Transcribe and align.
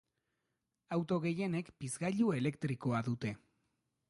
Auto 0.95 1.19
gehienek 1.27 1.71
pizgailu 1.83 2.35
elektrikoa 2.39 3.07
dute. 3.11 3.37